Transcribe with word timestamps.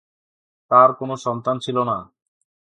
তার 0.71 0.89
কোন 0.93 1.09
সন্তান 1.15 1.55
ছিল 1.59 1.77
না। 1.83 1.97